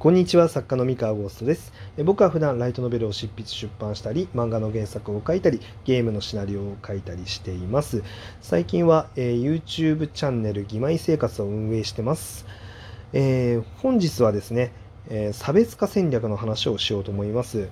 [0.00, 1.72] こんにちは作家の三河ゴーストです。
[2.04, 8.04] 僕は普段ライトノベルを執筆出版したり漫画の原作を書いたりゲームのシナリオを書いたりしています。
[8.40, 12.46] 最近は、えー、YouTube チャンネル「義妹生活」を運営してます、
[13.12, 14.70] えー、本日はですね、
[15.08, 17.68] えー、差別化戦略の話をしようと思います。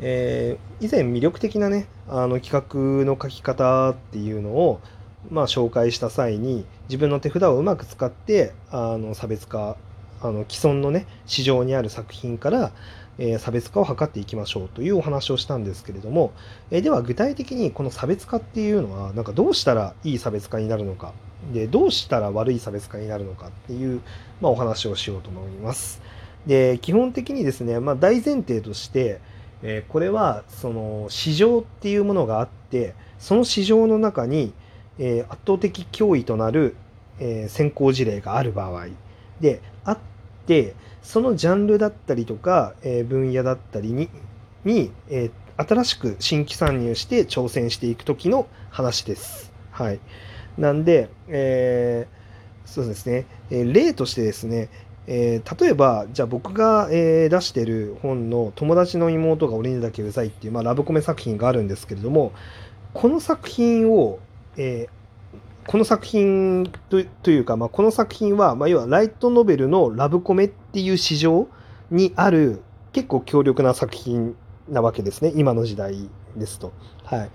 [0.00, 4.80] え、以前魅力的なねあの企画の書き方っていうのを
[5.30, 9.76] まあ、紹介した際に自分の手札をうまく使ってあの差別化
[10.22, 12.72] あの既存のね市場にある作品から、
[13.18, 16.32] えー、差別化を図っていきましょうというお話をしたんですけれども、
[16.70, 21.12] えー、では具体的にこの差別化っていうのはなんかどうしたらいい差別化になるのか
[21.52, 24.00] でどうしたら悪い差別化になるのかっていう、
[24.40, 26.00] まあ、お話をしようと思います。
[26.46, 29.20] で基本的にですね、まあ、大前提として、
[29.62, 34.52] えー、これはその市場っていうものがあってその市場の中に、
[35.00, 36.76] え圧倒的脅威となる、
[37.18, 38.86] え先行事例がある場合
[39.40, 39.60] で
[40.48, 44.08] てそのジャンルだったりとか、え分野だったりに
[44.64, 49.52] に、え新しく新規参入して挑戦していく時の話です。
[49.70, 50.00] はい、
[50.56, 54.70] なんで、えー、そうですね、え例としてですね、
[55.06, 62.32] えー、例えばじゃあ僕が、えー、出してる本の「友達の妹が俺にだけうざい」っていう、まあ、ラブコメ作品があるんですけれども
[62.92, 64.18] この作品を、
[64.58, 64.88] え
[65.68, 66.64] この作品
[67.20, 71.46] というか、まあ、この作品は、まあ、要はライトノベルのラブコメっていう市場
[71.90, 72.62] にある
[72.94, 74.34] 結構強力な作品
[74.70, 76.72] なわけですね今の時代ですと。
[77.04, 77.30] はい、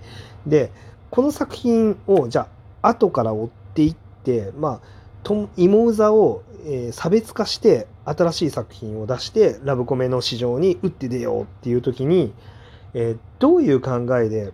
[0.48, 0.72] で
[1.10, 2.48] この作品をじゃ
[2.82, 4.86] あ後から追っていってまあ
[5.22, 12.34] と芋座を、えー、差別化して新しい作品を出してラブコメの市場に打って出ようっていう時に、
[12.94, 14.52] えー、どういう考えで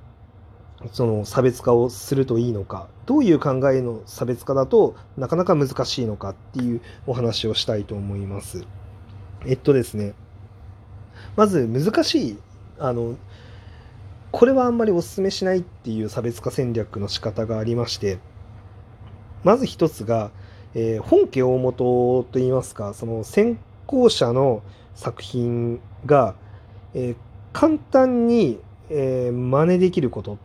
[0.93, 8.65] その差別化をするといいのかどういう考えの差別化だとなかなか難しいのかっていうお話をしたいと思います。
[9.47, 10.15] えっとですね
[11.37, 12.39] まず難しい
[12.79, 13.17] あの
[14.31, 18.19] これはあんまりお勧めしないっていう差別化戦略の仕方がありまして
[19.43, 20.31] まず一つが、
[20.75, 24.63] えー、本家大元といいますかその先行者の
[24.95, 26.35] 作品が、
[26.95, 27.17] えー、
[27.53, 28.61] 簡単に、
[28.91, 30.37] えー、真似できることっ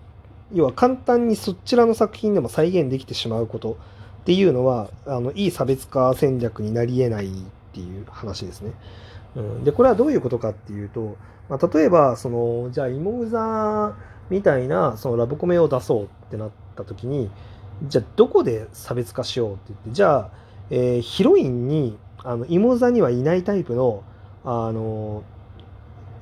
[0.53, 3.77] 要は簡単にそちらの作品でも再現できてしまうこと
[4.21, 7.29] っていうのはあのいい差別化戦略になり得ないっ
[7.73, 8.71] ていう話ですね。
[9.35, 11.17] うん、でこれはどういうことかっていうと、
[11.49, 13.95] まあ、例えばそのじゃあ芋ウザ
[14.29, 17.29] みたいなそのラブコメを出そうってなった時に
[17.83, 20.29] じゃあどこで差別化しようって言ってじゃあ、
[20.69, 24.03] えー、ヒロインにあの芋座にはいないタイプの
[24.43, 25.23] あの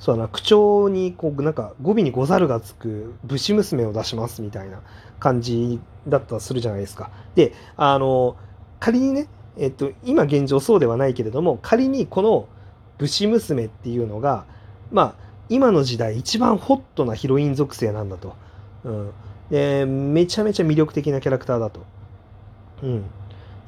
[0.03, 4.81] そうな、口調にこうなんか語尾にござるがつく武士娘を出しますみたいな
[5.17, 7.09] 感じだったらするじゃないですか。
[7.35, 8.35] で、あの、
[8.81, 12.49] 仮にね、えっと、今現状そうではないけれども、仮にこの
[12.97, 14.43] 武士娘っていうのが、
[14.91, 15.15] まあ、
[15.47, 18.35] 今の時代一番ホットなヒロイン属性なんだと。
[18.83, 19.11] うん。
[19.51, 21.79] で、めちゃめちゃ魅力的なキャラクターだと。
[22.81, 23.03] うん。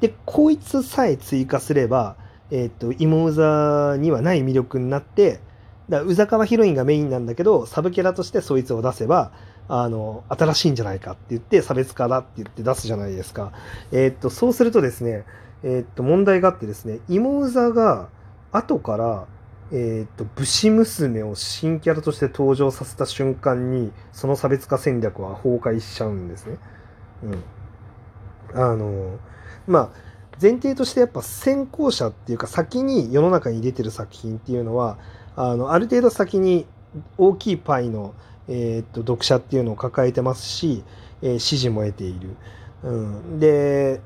[0.02, 2.16] で、こいつさえ追加すれば、
[2.50, 5.40] えっと、芋座にはない魅力になって、
[5.88, 9.32] だ宇佐川ヒロインがメインなんだけどサブキャラとしてそいつを出せば
[9.68, 13.52] あの新しいんじゃないかって言って差別化だって言って出すじゃないですか。
[13.92, 15.24] えー、っとそうするとですね、
[15.62, 18.08] えー、っと問題があってですね妹座が
[18.52, 19.26] 後から
[19.72, 26.58] えー、っと武士娘を新キャラとして登場させた瞬間にその差別化戦略は崩壊しちゃうんですね。
[28.54, 29.18] うん、あの
[29.66, 29.90] まあ
[30.40, 34.98] 前提としてやっぱ先行者っていうか先に世の中に出てる作品っていうのは
[35.34, 36.66] あのある程度先に
[37.18, 38.14] 大きいパイの、
[38.48, 40.84] えー、っと読者っていうのを抱えてますし、
[41.22, 42.36] えー、支持も得ている。
[42.82, 44.00] うん、で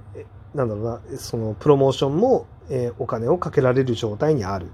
[0.54, 4.66] なんだろうなそのプロモーションも、えー、お金をかけられる状態にある。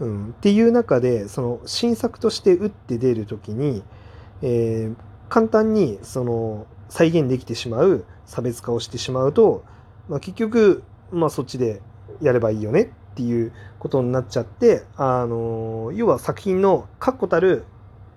[0.00, 3.82] うん、っていう中でその新作として打って出る時に、
[4.40, 4.96] えー、
[5.28, 9.62] 簡単にその再現できてしまう差別化をしてしまうと、
[10.08, 11.80] まあ、結局、まあ、そっちで
[12.20, 17.64] やればいいよねっていうことになっちゃってあの要は作品の確固たる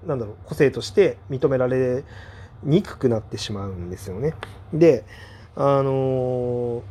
[0.06, 2.04] なんだろう個性として認められ
[2.63, 4.34] にくくなってしまうんですよね。
[4.74, 5.04] で
[5.56, 6.84] あの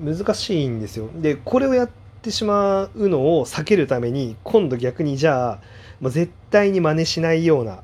[0.00, 1.08] 難しいんですよ。
[1.14, 1.90] でこれをやっ
[2.22, 5.58] てしまうのを避けるために今度逆にじゃあ、
[6.00, 7.82] まあ、絶対に真似しないような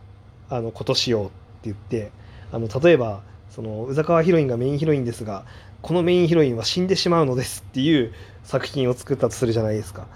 [0.51, 1.33] あのことしようって
[1.65, 2.11] 言って
[2.51, 5.45] あの例えばその宇佐川ヒロインがメインヒロインですが
[5.83, 8.13] このメインヒロインは死んでしまうのですっていう
[8.45, 10.07] 作品を作ったとするじゃないですか。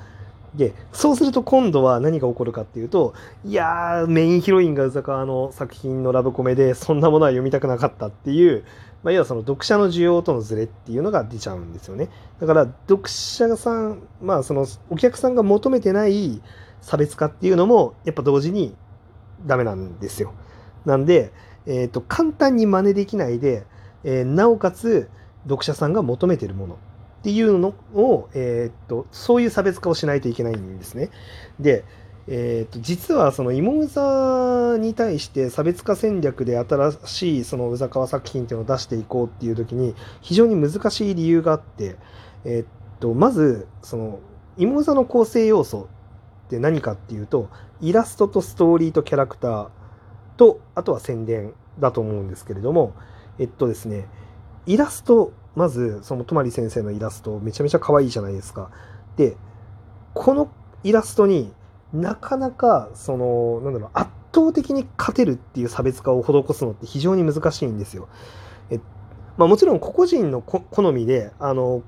[0.55, 3.13] でそうすると今度は何が起こるかっていうと
[3.45, 8.65] いやーメインヒロインが宇佐川の作品のラブコメでそんなものは読みたくなかったっていう、
[9.03, 12.09] まあ、要はその読者の需要とのズレっていうのが出ちゃうんですよね
[12.41, 16.41] だから読者さんまあそのお客さんが求めてない
[16.81, 18.75] 差別化っていうのもやっぱ同時に
[19.45, 20.33] ダメなんですよ
[20.87, 21.33] なんで、
[21.67, 23.67] えーと、簡単に真似できないで、
[24.05, 25.11] えー、なおかつ
[25.47, 26.79] 読者さんが求めてるものっ
[27.23, 31.11] ていうのを、えー、とそういう差別化をしないといけないんですね。
[31.59, 31.85] で、
[32.29, 41.97] えー、と実はその芋うざに対して差別化戦略で新しいその宇佐川作品っていうのを出していこうっていう時に非常に難しい理由があって、
[42.45, 44.21] えー、とまずその
[44.57, 45.89] 芋うざの構成要素
[46.47, 47.49] って何かっていうと
[47.81, 49.69] イラストとストーリーとキャラクター
[50.37, 52.95] とあとは宣伝だと思うんですけれども
[53.39, 54.07] えっとですね
[54.67, 58.71] イラストまずその泊先生のイラストめちゃめちゃ可愛いじゃないですか。
[59.17, 59.37] で
[60.15, 60.51] この
[60.85, 61.53] イラストに
[61.93, 68.09] なかなかそのなんだろう圧倒的に勝てるっていう差別化を施すのって非常に難しいんですよ。
[68.71, 68.81] え
[69.37, 71.83] まあ、もちろん個々人の好みであの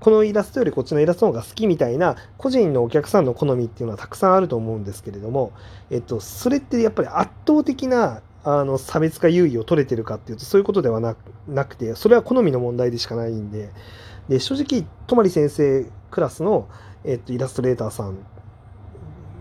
[0.00, 5.52] このイラストよりこっちのイラストの方が好きみたいな個人のお客さんの好みっていうのはたくさんあると思うんですけれども、
[5.90, 13.70] えっと、それってやっぱり圧倒的なあの差別化優位を取れてるかっていうとそういうことではなくてそれは好みの問題でしかないんで。
[14.28, 16.68] で正直泊先生クラスの、
[17.04, 18.18] えっと、イラストレーターさん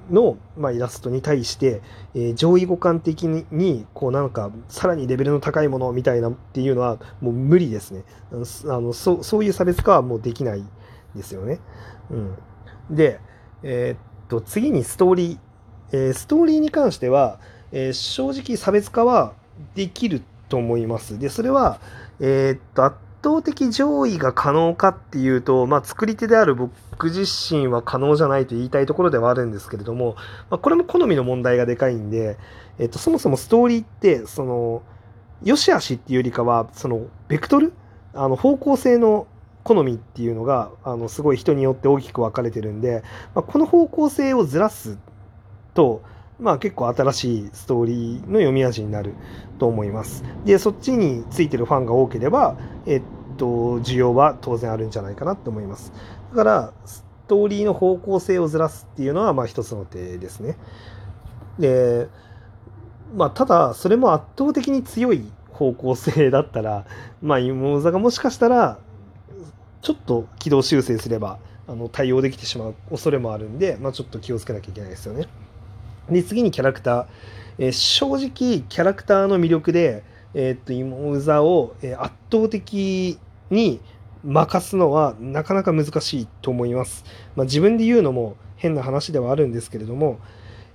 [0.09, 1.81] の、まあ、イラストに対して、
[2.15, 8.04] えー、上位互換的にこうなんかさらにレベルの高いものみたいなっていうのはもう無理ですね。
[8.31, 8.36] あ
[8.80, 10.63] のそそういう差別化はもうできない
[11.15, 11.59] ですよね。
[12.09, 12.38] うん、
[12.89, 13.19] で、
[13.63, 15.38] えー、っと次にストーリー、
[15.92, 17.39] えー、ストーリーに関しては
[17.72, 19.34] えー、正直差別化は
[19.75, 21.19] できると思います。
[21.19, 21.80] で、それは、
[22.19, 30.16] えー、っと、圧倒的上位が可能かっていうと、まあ、作り手である僕自身は可能じゃないと言いたいところではあるんですけれども、
[30.50, 32.38] まあ、これも好みの問題がでかいんで、
[32.80, 34.84] えっと、そもそもストーリーって、その、
[35.44, 37.74] 良し悪しっていうよりかは、その、ベクトル？
[38.14, 39.28] あの、方向性の
[39.64, 43.04] 好みっていうのが、あの、すごい人によって大きく分かれてるんで、
[43.36, 44.98] まあ、この方向性をずらす
[45.74, 46.02] と、
[46.39, 49.13] まあ結構新しいストーリーの読み味になる
[49.60, 50.24] と思います。
[50.45, 53.01] で、そっちについてるファンが多ければ、えっ
[53.38, 55.92] と、需要は当然あるんじゃないかなと思います。
[56.31, 60.57] だから、ストーリーの方向性をずらすっていうのは、まあ一つの手ですね。
[61.57, 62.07] で、
[63.16, 66.86] まあただ、それも圧倒的に強い方向性だったら、
[67.22, 68.78] まあ、芋座がもしかしたら、
[69.81, 75.28] ちょっと軌道修正すれば、あの対応できてしまう恐れもあるんで、まあ、ちょっと気をつけなきゃいけないですよね。
[76.09, 77.06] で、次にキャラクター。
[77.59, 83.18] えー、正直、キャラクターの魅力で、えー、っと、芋座を、え、圧倒的
[83.50, 83.80] に
[84.24, 87.04] 任すのはなかなか難しいと思います。
[87.36, 90.19] まあ、自分で言うのも変な話ではあるんですけれども、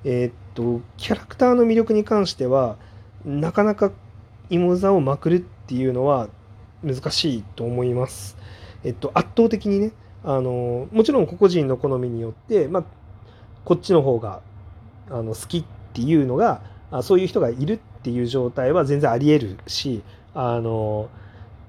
[0.05, 2.77] えー、っと、キャラクターの魅力に関しては、
[3.25, 3.93] なかなか
[4.51, 6.29] 芋座をまくるっていうのは
[6.83, 8.37] 難しいと思います。
[8.85, 9.93] えっと、圧倒的にね、
[10.25, 12.85] あのもちろん個々人の好みによって、まあ、
[13.65, 14.41] こっちの方が
[15.13, 16.63] あの好きっていうのが
[17.03, 20.03] そういう人がいるっていう状態は全然ありえるし
[20.35, 21.09] あの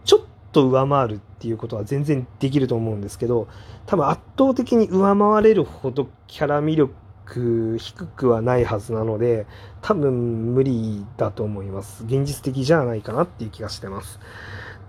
[0.05, 3.47] ちょっと上回るっていうことは全然できると思うんですけど
[3.85, 9.45] 多分圧倒的に上回れるほどキャラ魅力低くはないはずなので
[9.81, 12.03] 多分無理だと思います。
[12.05, 14.19] 現実的じゃないかなっていう気がしてます。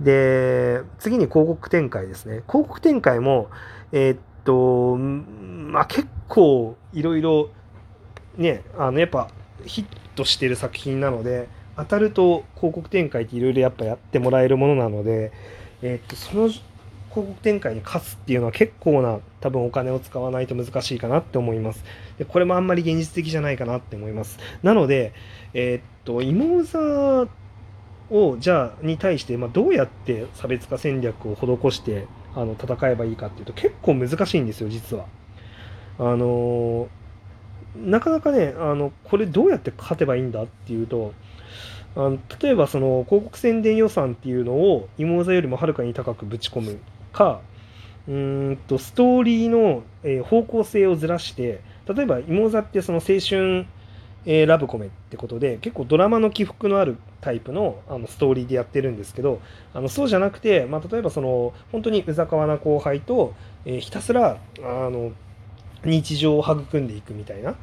[0.01, 2.43] で次に広告展開ですね。
[2.49, 3.49] 広告展開も
[3.93, 7.51] えー、っとまあ結構いろいろ
[8.37, 9.31] ねあのやっぱ
[9.65, 15.33] ヒットしてる作品なので当たると広告展開っていろいろやっぱやってもらえるものなので、
[15.83, 16.63] え、っとその広
[17.11, 21.85] 告展開に勝つっていうのは結構な多分お金を使わないと難しいかなって思います。
[22.19, 24.39] でこれもあんまり現実的じゃないかなって思います。
[24.63, 25.13] なので、
[25.53, 27.27] え、っと芋座
[28.11, 35.07] をじゃあに対して、まあ、どうやって差別化戦略を施してあの戦えばいいかっていうと結構難しいんですよ実は。
[35.99, 37.04] あのー
[37.77, 41.13] なかなかねあのこれどうやって勝てばいいんだっていうと
[41.97, 46.79] あの例えばその広告宣伝予算っていうのを芋座よりもはるかに高くぶち込む
[47.13, 47.41] か
[48.09, 53.67] うんとストーリーの、えー、方向性をずらして例えば芋座ってその青春、
[54.27, 59.41] えー、ラブコメってことで結構ドラマの起伏のあるタイプのあのストーリーでやってるんですけど
[59.73, 65.13] あのそうじゃなくて、まあ、例えばその本当にうざかわな後輩と、えー、ひたすらあの
[65.85, 67.55] 日常を育んでいくみたいな、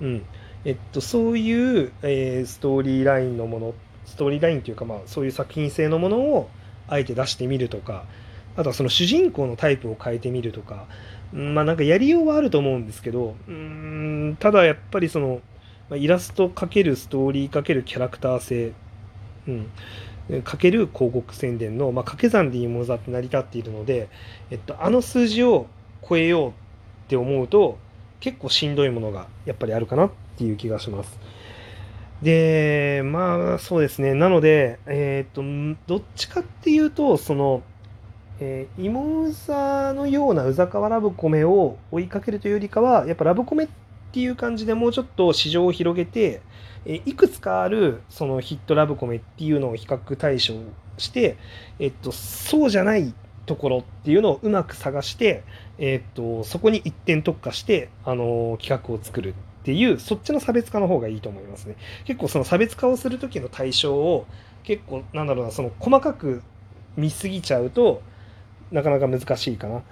[0.00, 0.22] うん。
[0.64, 6.50] えっと、そういう、えー、ストーリーラインのものストーリーラインというか、まあ、そういう作品性のものを
[6.88, 8.04] あえて出してみるとか
[8.56, 10.86] あとはその主人公のタイプを変えてみるとか
[11.32, 15.40] まあなんかやりようはあると思うんですけど、うん、ただやっぱりその、
[15.92, 18.72] イラストかけるストーリーかけるキャラクター性、
[19.46, 24.08] うん、かける広告宣伝の、まあ、掛け算で芋座って成り立っているので、
[24.50, 25.68] えっと、あの数字を
[26.08, 26.52] 超えよう
[27.10, 27.76] って思うと、
[28.20, 31.18] 結構しんどいものがやっぱりあるかなっていう気がします。
[32.22, 34.14] で、まあそうですね。
[34.14, 35.42] なので、えっと、
[35.88, 37.62] どっちかっていうと、その、
[38.38, 43.68] えー、芋うざのようなうざかわラブコメを追いかけるというよりかは、やっぱラブコメっ
[44.12, 46.42] ていう感じでもうちょっと市場を広げて、
[46.86, 50.54] えいくつかあるそのヒットラブコメっていうのを比較対象
[50.98, 51.36] して、
[51.80, 53.12] えっと、そうじゃない
[53.46, 55.42] ところっていうのをうまく探して、
[55.80, 59.34] えっと、そこに一点特化して、あの企画を作るっ
[59.64, 61.76] ていう、そっちの差別化の方がいいと思いますね。
[62.04, 64.26] 結構その差別化をする時の対象を
[64.62, 66.42] 結構なんだろうなその細かく
[66.96, 68.02] 見すぎちゃうと
[68.70, 69.82] なかなか難しいかな。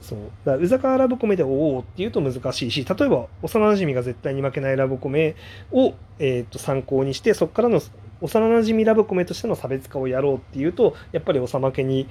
[0.00, 5.34] そうだからうざかラブコメでおおっていうと難しいし例えば幼馴染が絶対に負けないラブコメ
[5.72, 7.80] を、えー、と参考にしてそこからの
[8.20, 12.08] 幼馴染ラブコメとしての差別化をやろうっていうとやっぱりおさまけに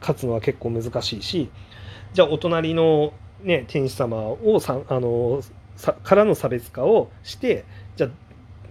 [0.00, 1.50] 勝つのは結構難しいし
[2.14, 5.42] じゃあお隣の、ね、天使様をさあの
[5.76, 7.64] さからの差別化をして
[7.96, 8.10] じゃあ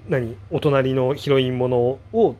[0.08, 1.78] 何お隣のヒロインもの
[2.14, 2.38] を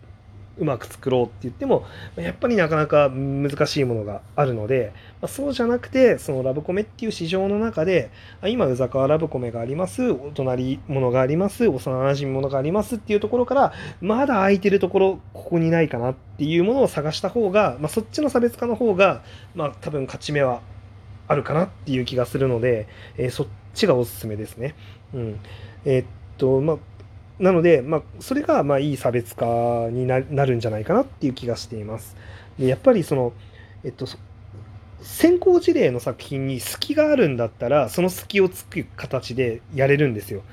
[0.58, 8.10] うまく作ろうって言ってもやっぱりなかなか難しいものがあるので、まあ、そうじゃなくてそのラブコメっていう市場の中で
[8.46, 11.76] 今うざかわラブコメがありますお隣ものがあります幼
[12.12, 19.24] 馴染ものがありますっていうところからまだ空いてるところここにないかなっていうものを探した方が、まあ、そっちの差別化の方が、
[19.56, 20.62] まあ、多分勝ち目は
[21.28, 22.88] あるかなっていう気がするので、
[23.18, 24.76] えーそっちがおすすめですね。
[25.14, 25.40] うん、
[25.86, 26.06] えーっ
[26.38, 26.78] とまあ
[27.40, 32.16] なので、まあ、それがまあいい差別化になるんじゃないかなっていう気がしています。
[32.60, 33.34] でやっぱりその、
[33.84, 34.18] えっと、そ
[35.02, 40.44] 先行事例の作品に隙があるんだったらその隙をつく形でやれるんですよ。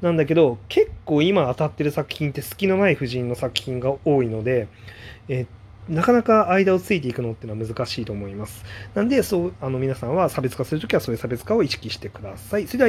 [0.00, 4.68] なんだけど結構今当たってる作品って隙のない夫人の作品が多いので、
[5.28, 5.46] えっ
[5.88, 8.64] なかなか間をついていくのっていうのは難しいと思います。
[8.94, 12.66] なんでそうあの皆さんは差別化するときはそういう差別化を意識してください。
[12.66, 12.80] それでは